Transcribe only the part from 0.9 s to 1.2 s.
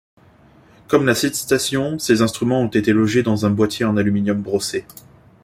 la